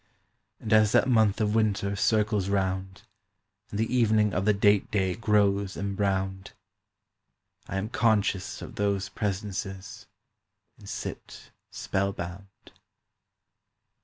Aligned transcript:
And 0.59 0.73
as 0.73 0.93
that 0.93 1.07
month 1.07 1.39
of 1.39 1.53
winter 1.53 1.95
Circles 1.95 2.49
round, 2.49 3.03
And 3.69 3.79
the 3.79 3.95
evening 3.95 4.33
of 4.33 4.45
the 4.45 4.51
date 4.53 4.89
day 4.89 5.13
Grows 5.13 5.77
embrowned, 5.77 6.53
I 7.67 7.77
am 7.77 7.87
conscious 7.89 8.63
of 8.63 8.77
those 8.77 9.09
presences, 9.09 10.07
and 10.79 10.89
sit 10.89 11.51
spellbound. 11.69 12.47